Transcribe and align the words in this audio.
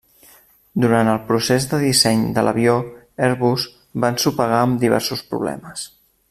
Durant 0.85 1.11
el 1.11 1.19
procés 1.27 1.67
de 1.73 1.79
disseny 1.83 2.23
de 2.37 2.45
l'avió, 2.47 2.73
Airbus 3.29 3.67
va 4.05 4.13
ensopegar 4.15 4.63
amb 4.63 4.83
diversos 4.87 5.23
problemes. 5.35 5.87